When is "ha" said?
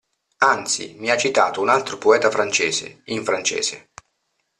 1.11-1.15